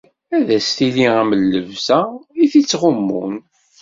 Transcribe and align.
Ad 0.37 0.47
as-tili 0.57 1.07
am 1.21 1.29
llebsa 1.51 1.99
i 2.43 2.45
t-ittɣummun. 2.51 3.33